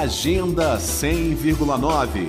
Agenda 0.00 0.78
100,9 0.78 2.26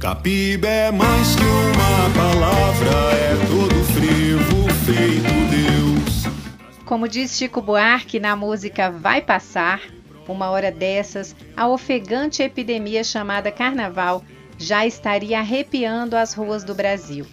Capiba 0.00 0.66
é 0.66 0.90
mais 0.90 1.36
que 1.36 1.42
uma 1.42 2.10
palavra, 2.16 2.90
é 3.12 3.36
todo 3.50 3.84
frevo 3.92 4.66
feito 4.86 5.28
Deus. 5.50 6.84
Como 6.86 7.06
diz 7.06 7.36
Chico 7.36 7.60
Buarque 7.60 8.18
na 8.18 8.34
música 8.34 8.90
Vai 8.90 9.20
Passar, 9.20 9.82
uma 10.26 10.48
hora 10.48 10.72
dessas, 10.72 11.36
a 11.54 11.68
ofegante 11.68 12.42
epidemia 12.42 13.04
chamada 13.04 13.52
Carnaval 13.52 14.24
já 14.56 14.86
estaria 14.86 15.38
arrepiando 15.38 16.16
as 16.16 16.32
ruas 16.32 16.64
do 16.64 16.74
Brasil. 16.74 17.26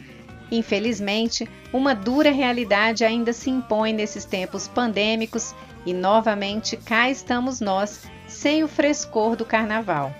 Infelizmente, 0.51 1.47
uma 1.71 1.95
dura 1.95 2.31
realidade 2.31 3.05
ainda 3.05 3.31
se 3.31 3.49
impõe 3.49 3.93
nesses 3.93 4.25
tempos 4.25 4.67
pandêmicos 4.67 5.55
e 5.85 5.93
novamente 5.93 6.75
cá 6.75 7.09
estamos 7.09 7.61
nós, 7.61 8.01
sem 8.31 8.63
o 8.63 8.67
frescor 8.67 9.35
do 9.35 9.45
carnaval. 9.45 10.13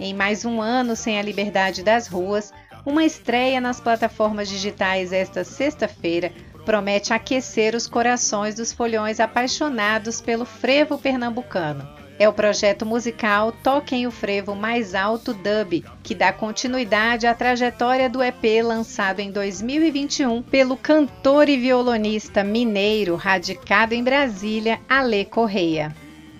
Em 0.00 0.12
mais 0.12 0.44
um 0.44 0.60
ano 0.60 0.96
sem 0.96 1.18
a 1.18 1.22
liberdade 1.22 1.82
das 1.82 2.08
ruas, 2.08 2.52
uma 2.84 3.04
estreia 3.04 3.60
nas 3.60 3.80
plataformas 3.80 4.48
digitais 4.48 5.12
esta 5.12 5.44
sexta-feira 5.44 6.32
promete 6.64 7.12
aquecer 7.12 7.74
os 7.74 7.86
corações 7.86 8.56
dos 8.56 8.72
folhões 8.72 9.20
apaixonados 9.20 10.20
pelo 10.20 10.44
frevo 10.44 10.98
pernambucano 10.98 11.96
é 12.18 12.28
o 12.28 12.32
projeto 12.32 12.86
musical 12.86 13.52
Toquem 13.52 14.06
o 14.06 14.10
Frevo 14.10 14.54
Mais 14.54 14.94
Alto 14.94 15.34
Dub, 15.34 15.84
que 16.02 16.14
dá 16.14 16.32
continuidade 16.32 17.26
à 17.26 17.34
trajetória 17.34 18.08
do 18.08 18.22
EP 18.22 18.62
lançado 18.64 19.20
em 19.20 19.30
2021 19.30 20.42
pelo 20.42 20.76
cantor 20.76 21.48
e 21.48 21.56
violonista 21.56 22.42
mineiro 22.42 23.16
radicado 23.16 23.94
em 23.94 24.02
Brasília, 24.02 24.80
Ale 24.88 25.24
Correia. 25.26 25.94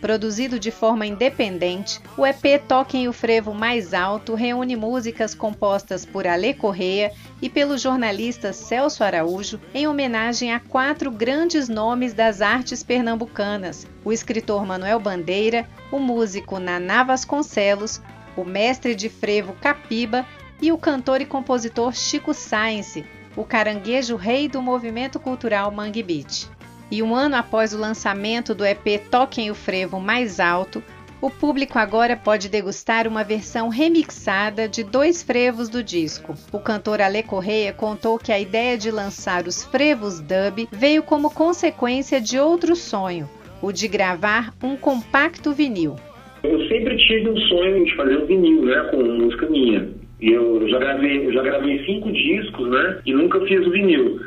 Produzido 0.07 0.61
de 0.61 0.71
forma 0.71 1.05
independente, 1.05 2.01
o 2.17 2.25
EP 2.25 2.63
Toquem 2.69 3.09
o 3.09 3.13
Frevo 3.13 3.53
Mais 3.53 3.93
Alto 3.93 4.37
reúne 4.37 4.77
músicas 4.77 5.35
compostas 5.35 6.07
por 6.07 6.29
Ale 6.29 6.55
Correia 6.55 7.11
e 7.43 7.51
pelo 7.51 7.77
jornalista 7.77 8.53
Celso 8.53 9.03
Araújo 9.03 9.61
em 9.75 9.89
homenagem 9.89 10.53
a 10.53 10.61
quatro 10.61 11.11
grandes 11.11 11.69
nomes 11.69 12.15
das 12.15 12.41
artes 12.41 12.85
pernambucanas: 12.85 13.85
o 14.05 14.13
escritor 14.13 14.65
Manuel 14.65 15.01
Bandeira, 15.01 15.69
o 15.91 15.99
músico 15.99 16.61
Naná 16.61 17.03
Vasconcelos, 17.03 18.01
o 18.37 18.45
mestre 18.45 18.95
de 18.95 19.09
frevo 19.09 19.55
Capiba 19.55 20.25
e 20.63 20.71
o 20.71 20.79
cantor 20.79 21.21
e 21.21 21.27
compositor 21.27 21.93
Chico 21.93 22.33
Sainz, 22.33 23.03
o 23.37 23.43
caranguejo 23.43 24.15
rei 24.15 24.47
do 24.47 24.63
movimento 24.63 25.19
cultural 25.19 25.73
Mangue 25.73 26.05
Beat. 26.05 26.56
E 26.91 27.03
um 27.03 27.15
ano 27.15 27.35
após 27.35 27.75
o 27.75 27.79
lançamento 27.79 28.55
do 28.55 28.65
EP 28.65 29.01
Toquem 29.11 29.51
o 29.51 29.55
Frevo 29.55 29.99
Mais 29.99 30.39
Alto, 30.39 30.83
o 31.21 31.29
público 31.29 31.79
agora 31.79 32.17
pode 32.17 32.49
degustar 32.49 33.09
uma 33.09 33.25
versão 33.25 33.69
remixada 33.69 34.69
de 34.69 34.85
dois 34.85 35.23
frevos 35.23 35.69
do 35.69 35.83
disco. 35.83 36.35
O 36.53 36.61
cantor 36.61 37.01
Ale 37.01 37.25
Correia 37.25 37.73
contou 37.73 38.19
que 38.19 38.31
a 38.31 38.39
ideia 38.39 38.79
de 38.79 38.91
lançar 38.93 39.47
os 39.47 39.65
frevos 39.65 40.21
dub 40.21 40.69
veio 40.71 41.03
como 41.03 41.35
consequência 41.35 42.21
de 42.21 42.39
outro 42.39 42.77
sonho, 42.77 43.29
o 43.61 43.73
de 43.73 43.89
gravar 43.89 44.55
um 44.63 44.77
compacto 44.77 45.53
vinil. 45.53 45.97
Eu 46.45 46.69
sempre 46.69 46.97
tive 46.97 47.31
um 47.31 47.37
sonho 47.37 47.85
de 47.85 47.97
fazer 47.97 48.19
um 48.19 48.27
vinil, 48.27 48.65
né, 48.65 48.89
com 48.93 49.03
música 49.03 49.47
minha. 49.47 49.89
E 50.21 50.31
eu 50.31 50.69
já 50.69 50.79
gravei, 50.79 51.27
eu 51.27 51.33
já 51.33 51.43
gravei 51.43 51.85
cinco 51.85 52.13
discos, 52.13 52.71
né, 52.71 53.01
e 53.05 53.13
nunca 53.13 53.41
fiz 53.47 53.67
o 53.67 53.71
vinil. 53.71 54.21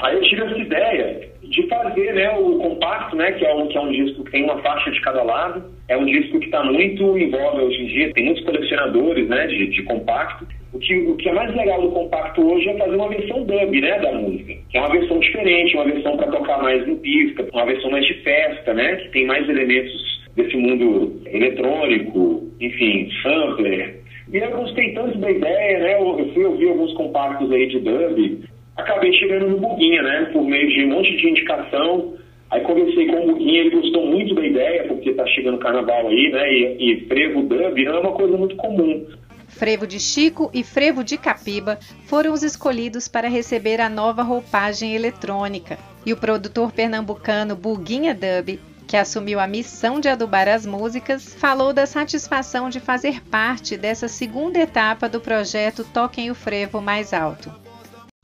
Aí 0.00 0.14
eu 0.14 0.22
tive 0.22 0.42
essa 0.42 0.58
ideia 0.58 1.28
de 1.50 1.66
fazer 1.68 2.12
né, 2.14 2.30
o 2.38 2.58
compacto, 2.58 3.16
né, 3.16 3.32
que 3.32 3.44
é, 3.44 3.54
um, 3.54 3.66
que 3.68 3.76
é 3.76 3.80
um 3.80 3.90
disco 3.90 4.24
que 4.24 4.30
tem 4.30 4.44
uma 4.44 4.58
faixa 4.58 4.90
de 4.90 5.00
cada 5.00 5.22
lado. 5.22 5.64
É 5.88 5.96
um 5.96 6.04
disco 6.04 6.38
que 6.38 6.46
está 6.46 6.64
muito 6.64 7.16
em 7.16 7.30
voga 7.30 7.62
hoje 7.62 7.82
em 7.82 7.86
dia, 7.86 8.12
tem 8.12 8.24
muitos 8.24 8.44
colecionadores 8.44 9.28
né, 9.28 9.46
de, 9.46 9.68
de 9.68 9.82
compacto. 9.84 10.46
O 10.72 10.78
que, 10.78 10.94
o 10.94 11.16
que 11.16 11.28
é 11.28 11.32
mais 11.32 11.54
legal 11.54 11.80
do 11.80 11.90
compacto 11.90 12.42
hoje 12.42 12.68
é 12.68 12.76
fazer 12.76 12.96
uma 12.96 13.08
versão 13.08 13.44
dub 13.44 13.80
né, 13.80 13.98
da 13.98 14.12
música, 14.12 14.54
que 14.68 14.76
é 14.76 14.80
uma 14.80 14.90
versão 14.90 15.18
diferente, 15.18 15.76
uma 15.76 15.84
versão 15.84 16.16
para 16.16 16.30
tocar 16.30 16.62
mais 16.62 16.86
em 16.86 16.96
pista, 16.96 17.48
uma 17.52 17.64
versão 17.64 17.90
mais 17.90 18.04
de 18.04 18.14
festa, 18.14 18.74
né, 18.74 18.96
que 18.96 19.08
tem 19.10 19.26
mais 19.26 19.48
elementos 19.48 20.26
desse 20.34 20.56
mundo 20.56 21.20
eletrônico, 21.26 22.50
enfim, 22.60 23.08
sampler. 23.22 24.00
E 24.32 24.40
gostei 24.40 24.92
tanto 24.92 25.16
da 25.18 25.30
ideia, 25.30 25.78
né? 25.78 25.94
Eu 25.94 26.30
fui 26.34 26.44
ouvir 26.44 26.68
alguns 26.68 26.92
compactos 26.94 27.50
aí 27.52 27.68
de 27.68 27.78
dub 27.78 28.44
acabei 28.76 29.12
chegando 29.14 29.48
no 29.48 29.58
Buguinha, 29.58 30.02
né? 30.02 30.30
Por 30.32 30.44
meio 30.44 30.68
de 30.68 30.84
um 30.84 30.90
monte 30.90 31.16
de 31.16 31.30
indicação. 31.30 32.14
Aí 32.50 32.60
conversei 32.60 33.06
com 33.06 33.24
o 33.24 33.26
Buguinha, 33.32 33.60
ele 33.62 33.70
gostou 33.70 34.06
muito 34.06 34.34
da 34.34 34.46
ideia, 34.46 34.84
porque 34.84 35.12
tá 35.14 35.26
chegando 35.26 35.56
o 35.56 35.60
carnaval 35.60 36.08
aí, 36.08 36.30
né? 36.30 36.52
E, 36.52 36.92
e 36.92 37.06
frevo 37.06 37.42
dub 37.42 37.84
é 37.84 37.98
uma 37.98 38.12
coisa 38.12 38.36
muito 38.36 38.54
comum. 38.56 39.06
Frevo 39.48 39.86
de 39.86 39.98
Chico 39.98 40.50
e 40.52 40.62
Frevo 40.62 41.02
de 41.02 41.16
Capiba 41.16 41.78
foram 42.06 42.32
os 42.32 42.42
escolhidos 42.42 43.08
para 43.08 43.28
receber 43.28 43.80
a 43.80 43.88
nova 43.88 44.22
roupagem 44.22 44.94
eletrônica. 44.94 45.78
E 46.04 46.12
o 46.12 46.16
produtor 46.16 46.72
pernambucano 46.72 47.56
Buguinha 47.56 48.14
Dub, 48.14 48.60
que 48.86 48.96
assumiu 48.96 49.40
a 49.40 49.46
missão 49.46 49.98
de 49.98 50.08
adubar 50.08 50.46
as 50.46 50.64
músicas, 50.66 51.34
falou 51.34 51.72
da 51.72 51.86
satisfação 51.86 52.68
de 52.68 52.78
fazer 52.78 53.20
parte 53.28 53.76
dessa 53.76 54.06
segunda 54.06 54.58
etapa 54.58 55.08
do 55.08 55.20
projeto 55.20 55.84
Toquem 55.92 56.30
o 56.30 56.34
Frevo 56.34 56.80
Mais 56.80 57.12
Alto 57.12 57.65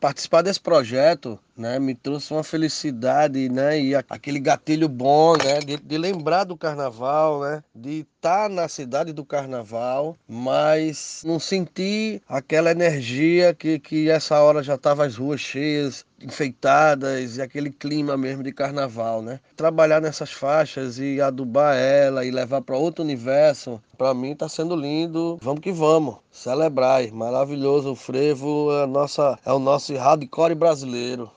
participar 0.02 0.42
desse 0.42 0.60
projeto 0.60 1.38
né, 1.56 1.78
me 1.78 1.94
trouxe 1.94 2.32
uma 2.32 2.42
felicidade, 2.44 3.48
né, 3.48 3.80
e 3.80 3.94
aquele 3.94 4.40
gatilho 4.40 4.88
bom, 4.88 5.36
né, 5.36 5.60
de, 5.60 5.76
de 5.76 5.98
lembrar 5.98 6.44
do 6.44 6.56
carnaval, 6.56 7.40
né, 7.42 7.62
de 7.74 8.00
estar 8.00 8.44
tá 8.44 8.48
na 8.48 8.68
cidade 8.68 9.12
do 9.12 9.24
carnaval, 9.24 10.16
mas 10.28 11.22
não 11.24 11.38
sentir 11.38 12.22
aquela 12.28 12.70
energia 12.70 13.54
que, 13.54 13.78
que 13.78 14.08
essa 14.08 14.40
hora 14.40 14.62
já 14.62 14.74
estava 14.76 15.04
as 15.04 15.16
ruas 15.16 15.40
cheias, 15.40 16.04
enfeitadas 16.22 17.36
e 17.36 17.42
aquele 17.42 17.70
clima 17.70 18.16
mesmo 18.16 18.42
de 18.42 18.52
carnaval, 18.52 19.22
né? 19.22 19.40
Trabalhar 19.56 20.00
nessas 20.00 20.32
faixas 20.32 20.98
e 20.98 21.20
adubar 21.20 21.76
ela 21.76 22.24
e 22.24 22.30
levar 22.30 22.62
para 22.62 22.76
outro 22.76 23.02
universo, 23.02 23.82
para 23.98 24.14
mim 24.14 24.32
está 24.32 24.48
sendo 24.48 24.76
lindo. 24.76 25.38
Vamos 25.42 25.60
que 25.60 25.72
vamos, 25.72 26.16
celebrar, 26.30 27.04
maravilhoso 27.12 27.92
o 27.92 27.96
frevo, 27.96 28.70
é, 28.72 28.86
nossa, 28.86 29.38
é 29.44 29.52
o 29.52 29.58
nosso 29.58 29.94
hardcore 29.96 30.54
brasileiro. 30.54 31.30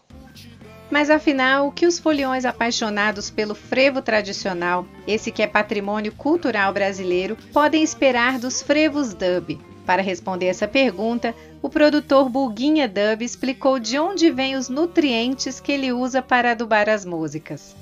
Mas 0.89 1.09
afinal, 1.09 1.67
o 1.67 1.71
que 1.71 1.87
os 1.87 1.97
foliões 1.97 2.45
apaixonados 2.45 3.29
pelo 3.29 3.55
frevo 3.55 4.01
tradicional, 4.01 4.85
esse 5.07 5.31
que 5.31 5.41
é 5.41 5.47
patrimônio 5.47 6.11
cultural 6.11 6.71
brasileiro, 6.71 7.35
podem 7.51 7.83
esperar 7.83 8.37
dos 8.37 8.61
frevos 8.61 9.13
dub? 9.13 9.59
Para 9.85 10.01
responder 10.01 10.47
essa 10.47 10.67
pergunta, 10.67 11.33
o 11.61 11.69
produtor 11.69 12.27
Bulguinha 12.27 12.87
Dub 12.87 13.21
explicou 13.21 13.79
de 13.79 13.99
onde 13.99 14.31
vêm 14.31 14.55
os 14.55 14.67
nutrientes 14.67 15.59
que 15.59 15.71
ele 15.71 15.91
usa 15.91 16.21
para 16.21 16.51
adubar 16.51 16.89
as 16.89 17.05
músicas. 17.05 17.75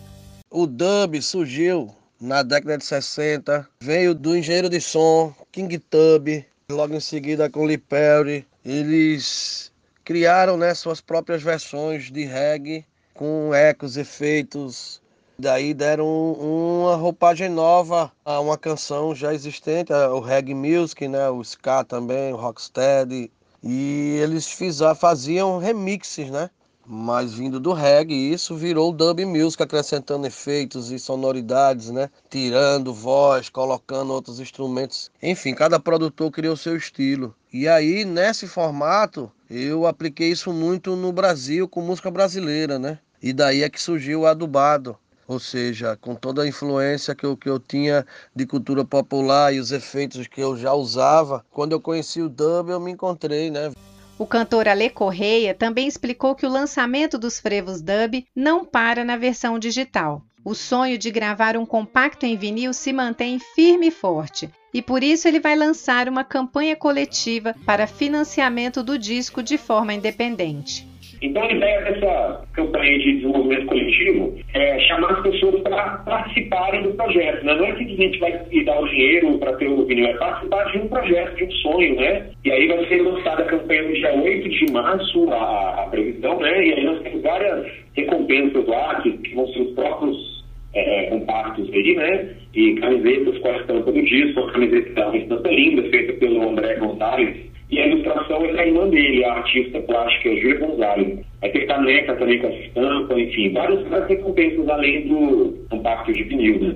O 0.49 0.67
dub 0.67 1.21
surgiu 1.21 1.93
na 2.19 2.43
década 2.43 2.77
de 2.77 2.85
60, 2.85 3.67
veio 3.81 4.13
do 4.13 4.35
engenheiro 4.35 4.69
de 4.69 4.79
som 4.79 5.33
King 5.51 5.77
Tub, 5.79 6.45
logo 6.69 6.93
em 6.93 6.99
seguida 6.99 7.49
com 7.49 7.65
Lee 7.65 7.77
Perry. 7.77 8.45
Eles 8.65 9.71
criaram 10.03 10.57
né, 10.57 10.73
suas 10.73 10.99
próprias 10.99 11.41
versões 11.41 12.11
de 12.11 12.25
reggae 12.25 12.85
com 13.13 13.53
ecos, 13.53 13.97
efeitos. 13.97 15.01
Daí 15.37 15.73
deram 15.73 16.05
uma 16.33 16.95
roupagem 16.95 17.49
nova 17.49 18.11
a 18.23 18.39
uma 18.39 18.57
canção 18.57 19.15
já 19.15 19.33
existente, 19.33 19.91
o 19.91 20.19
reggae 20.19 20.53
music, 20.53 21.07
né, 21.07 21.29
o 21.29 21.41
ska 21.41 21.83
também, 21.83 22.33
o 22.33 22.37
rocksteady. 22.37 23.31
E 23.63 24.17
eles 24.21 24.47
fizeram, 24.47 24.95
faziam 24.95 25.57
remixes, 25.57 26.29
né? 26.29 26.49
Mas 26.85 27.33
vindo 27.33 27.59
do 27.59 27.71
reggae, 27.71 28.33
isso 28.33 28.55
virou 28.55 28.91
dub 28.91 29.25
music, 29.25 29.63
acrescentando 29.63 30.27
efeitos 30.27 30.91
e 30.91 30.99
sonoridades, 30.99 31.89
né? 31.89 32.09
Tirando 32.29 32.93
voz, 32.93 33.47
colocando 33.49 34.11
outros 34.11 34.39
instrumentos. 34.39 35.09
Enfim, 35.21 35.55
cada 35.55 35.79
produtor 35.79 36.29
criou 36.29 36.57
seu 36.57 36.75
estilo. 36.75 37.33
E 37.53 37.67
aí, 37.67 38.03
nesse 38.03 38.47
formato, 38.47 39.31
eu 39.49 39.87
apliquei 39.87 40.29
isso 40.29 40.51
muito 40.51 40.95
no 40.95 41.13
Brasil 41.13 41.69
com 41.69 41.81
música 41.81 42.11
brasileira, 42.11 42.77
né? 42.77 42.99
E 43.21 43.31
daí 43.31 43.63
é 43.63 43.69
que 43.69 43.81
surgiu 43.81 44.21
o 44.21 44.25
adubado. 44.25 44.97
Ou 45.25 45.39
seja, 45.39 45.97
com 46.01 46.13
toda 46.15 46.43
a 46.43 46.47
influência 46.47 47.15
que 47.15 47.25
eu, 47.25 47.37
que 47.37 47.49
eu 47.49 47.57
tinha 47.57 48.05
de 48.35 48.45
cultura 48.45 48.83
popular 48.83 49.53
e 49.53 49.59
os 49.59 49.71
efeitos 49.71 50.27
que 50.27 50.41
eu 50.41 50.57
já 50.57 50.73
usava, 50.73 51.45
quando 51.49 51.71
eu 51.71 51.79
conheci 51.79 52.21
o 52.21 52.27
dub, 52.27 52.69
eu 52.69 52.79
me 52.79 52.91
encontrei, 52.91 53.49
né? 53.49 53.71
O 54.17 54.27
cantor 54.27 54.67
Ale 54.67 54.89
Correia 54.89 55.53
também 55.53 55.87
explicou 55.87 56.35
que 56.35 56.45
o 56.45 56.49
lançamento 56.49 57.17
dos 57.17 57.39
frevos 57.39 57.81
dub 57.81 58.25
não 58.35 58.63
para 58.63 59.03
na 59.03 59.17
versão 59.17 59.57
digital. 59.57 60.21
O 60.45 60.53
sonho 60.53 60.97
de 60.97 61.09
gravar 61.09 61.57
um 61.57 61.65
compacto 61.65 62.25
em 62.25 62.37
vinil 62.37 62.73
se 62.73 62.93
mantém 62.93 63.39
firme 63.39 63.87
e 63.87 63.91
forte, 63.91 64.49
e 64.73 64.81
por 64.81 65.03
isso 65.03 65.27
ele 65.27 65.39
vai 65.39 65.55
lançar 65.55 66.09
uma 66.09 66.23
campanha 66.23 66.75
coletiva 66.75 67.55
para 67.65 67.87
financiamento 67.87 68.83
do 68.83 68.99
disco 68.99 69.41
de 69.41 69.57
forma 69.57 69.93
independente. 69.93 70.92
Então, 71.23 71.41
a 71.41 71.51
ideia 71.51 71.81
dessa 71.83 72.45
campanha 72.51 72.99
de 72.99 73.13
desenvolvimento 73.13 73.65
coletivo 73.67 74.37
é 74.53 74.77
chamar 74.81 75.11
as 75.11 75.21
pessoas 75.21 75.61
para 75.61 75.97
participarem 75.99 76.83
do 76.83 76.91
projeto. 76.95 77.45
Né? 77.45 77.55
Não 77.55 77.65
é 77.65 77.75
simplesmente 77.77 78.19
vai 78.19 78.31
dar 78.65 78.81
o 78.81 78.89
dinheiro 78.89 79.37
para 79.39 79.53
ter 79.53 79.69
o 79.69 79.85
vinil, 79.85 80.05
é 80.05 80.13
participar 80.17 80.65
de 80.65 80.79
um 80.79 80.87
projeto, 80.89 81.35
de 81.37 81.45
um 81.45 81.51
sonho. 81.51 81.95
Né? 81.95 82.29
E 82.43 82.51
aí 82.51 82.67
vai 82.67 82.85
ser 82.87 83.01
lançada 83.01 83.43
a 83.43 83.45
campanha 83.45 83.83
no 83.83 83.93
dia 83.93 84.13
8 84.13 84.49
de 84.49 84.71
março, 84.73 85.31
a, 85.31 85.83
a 85.83 85.87
previsão, 85.89 86.39
né? 86.41 86.65
e 86.65 86.73
aí 86.73 86.83
nós 86.83 87.01
temos 87.01 87.21
várias 87.21 87.71
recompensas 87.95 88.67
lá, 88.67 88.95
que, 89.01 89.11
que 89.19 89.33
vão 89.33 89.47
ser 89.47 89.61
os 89.61 89.71
próprios 89.75 90.43
é, 90.73 91.05
compactos 91.05 91.71
aí, 91.71 91.95
né? 91.95 92.29
E 92.53 92.73
camisetas 92.75 93.37
com 93.37 93.47
a 93.47 93.57
estampa 93.57 93.91
do 93.91 94.01
disco, 94.01 94.39
a 94.41 94.51
camiseta 94.51 95.07
uma 95.07 95.17
estampa 95.17 95.49
linda, 95.49 95.83
feita 95.89 96.13
pelo 96.13 96.49
André 96.49 96.75
Gonzalez, 96.75 97.52
e 97.73 97.79
a 97.79 97.87
ilustração 97.87 98.45
é 98.45 98.53
da 98.53 98.65
irmã 98.65 98.87
dele, 98.87 99.25
a 99.25 99.33
artista 99.33 99.79
plástica 99.81 100.35
Júlia 100.35 100.59
Gonzalez. 100.59 101.19
Vai 101.41 101.49
ter 101.49 101.65
caneca 101.65 102.15
também 102.15 102.39
com 102.39 102.47
essa 102.47 102.59
estampa, 102.59 103.19
enfim, 103.19 103.51
várias, 103.51 103.87
várias 103.87 104.09
recompensas 104.09 104.69
além 104.69 105.07
do 105.07 105.65
compacto 105.69 106.13
de 106.13 106.23
vinil, 106.23 106.59
né? 106.59 106.75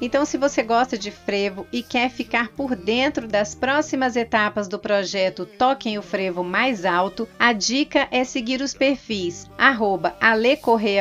Então, 0.00 0.24
se 0.24 0.36
você 0.36 0.64
gosta 0.64 0.98
de 0.98 1.12
frevo 1.12 1.64
e 1.72 1.80
quer 1.80 2.10
ficar 2.10 2.48
por 2.48 2.74
dentro 2.74 3.28
das 3.28 3.54
próximas 3.54 4.16
etapas 4.16 4.66
do 4.66 4.76
projeto 4.76 5.46
Toquem 5.46 5.96
o 5.96 6.02
Frevo 6.02 6.42
Mais 6.42 6.84
Alto, 6.84 7.28
a 7.38 7.52
dica 7.52 8.08
é 8.10 8.24
seguir 8.24 8.60
os 8.60 8.74
perfis 8.74 9.48
arroba 9.56 10.16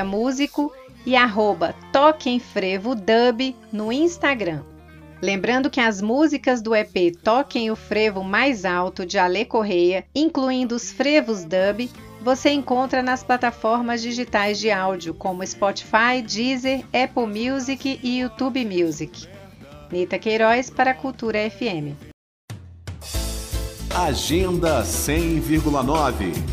Músico 0.06 0.72
e 1.04 1.16
arroba 1.16 1.74
Toquem 1.92 2.40
Frevo 2.40 2.94
Dub 2.94 3.56
no 3.74 3.92
Instagram. 3.92 4.71
Lembrando 5.22 5.70
que 5.70 5.80
as 5.80 6.02
músicas 6.02 6.64
do 6.64 6.76
EP 6.76 7.16
Toquem 7.24 7.70
o 7.70 7.76
Frevo 7.76 8.24
Mais 8.24 8.66
Alto 8.66 9.06
de 9.06 9.20
Ale 9.20 9.46
Correia, 9.46 10.04
incluindo 10.16 10.76
os 10.76 10.92
frevos 10.92 11.44
dub, 11.44 11.88
você 12.22 12.50
encontra 12.50 13.04
nas 13.04 13.24
plataformas 13.24 14.02
digitais 14.02 14.60
de 14.60 14.72
áudio 14.72 15.14
como 15.14 15.46
Spotify, 15.46 16.24
Deezer, 16.26 16.84
Apple 16.92 17.28
Music 17.28 18.00
e 18.02 18.20
YouTube 18.22 18.66
Music. 18.66 19.28
Nita 19.92 20.18
Queiroz 20.18 20.72
para 20.72 20.92
a 20.92 20.96
Cultura 20.96 21.38
FM. 21.50 21.96
Agenda 23.94 24.82
100,9 24.84 26.51